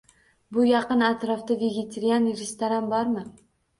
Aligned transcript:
Bu 0.55 0.63
yaqin 0.69 1.03
atrofda 1.09 1.59
vegaterian 1.65 2.27
restoran 2.43 2.93
bormi? 2.95 3.29